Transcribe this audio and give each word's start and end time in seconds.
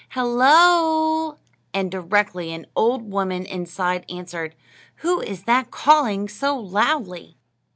Hul 0.15 0.33
lo!" 0.33 1.37
And 1.75 1.91
directly 1.91 2.51
an 2.53 2.65
old 2.75 3.11
woman 3.11 3.45
inside 3.45 4.03
answered, 4.09 4.55
"Who 5.05 5.21
is 5.21 5.43
that 5.43 5.69
calling 5.69 6.27
so 6.27 6.57
loudly?" 6.57 7.37